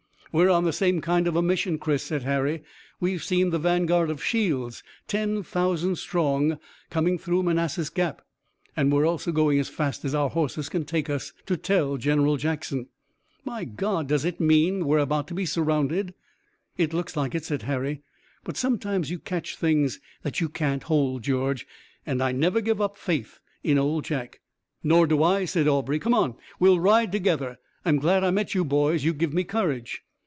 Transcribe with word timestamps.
"We're 0.33 0.49
on 0.49 0.63
the 0.63 0.71
same 0.71 1.01
kind 1.01 1.27
of 1.27 1.35
a 1.35 1.41
mission, 1.41 1.77
Chris," 1.77 2.03
said 2.03 2.23
Harry. 2.23 2.63
"We've 3.01 3.21
seen 3.21 3.49
the 3.49 3.59
vanguard 3.59 4.09
of 4.09 4.23
Shields, 4.23 4.81
ten 5.05 5.43
thousand 5.43 5.97
strong 5.97 6.57
coming 6.89 7.17
through 7.17 7.43
Manassas 7.43 7.89
Gap, 7.89 8.21
and 8.77 8.93
we 8.93 9.03
also 9.03 9.31
are 9.31 9.33
going 9.33 9.59
as 9.59 9.67
fast 9.67 10.05
as 10.05 10.15
our 10.15 10.29
horses 10.29 10.69
can 10.69 10.85
take 10.85 11.09
us 11.09 11.33
to 11.47 11.57
tell 11.57 11.97
General 11.97 12.37
Jackson." 12.37 12.87
"My 13.43 13.65
God! 13.65 14.07
Does 14.07 14.23
it 14.23 14.39
mean 14.39 14.79
that 14.79 14.85
we 14.85 14.95
are 14.95 14.99
about 14.99 15.27
to 15.27 15.33
be 15.33 15.45
surrounded?" 15.45 16.13
"It 16.77 16.93
looks 16.93 17.17
like 17.17 17.35
it," 17.35 17.43
said 17.43 17.63
Harry, 17.63 18.01
"but 18.45 18.55
sometimes 18.55 19.11
you 19.11 19.19
catch 19.19 19.57
things 19.57 19.99
that 20.23 20.39
you 20.39 20.47
can't 20.47 20.83
hold. 20.83 21.23
George 21.23 21.67
and 22.05 22.23
I 22.23 22.31
never 22.31 22.61
give 22.61 22.79
up 22.79 22.97
faith 22.97 23.41
in 23.65 23.77
Old 23.77 24.05
Jack." 24.05 24.39
"Nor 24.81 25.07
do 25.07 25.23
I," 25.23 25.43
said 25.43 25.67
Aubrey. 25.67 25.99
"Come 25.99 26.13
on! 26.13 26.35
We'll 26.57 26.79
ride 26.79 27.11
together! 27.11 27.57
I'm 27.83 27.97
glad 27.97 28.23
I 28.23 28.31
met 28.31 28.55
you 28.55 28.63
boys. 28.63 29.03
You 29.03 29.13
give 29.13 29.33
me 29.33 29.43
courage." 29.43 30.05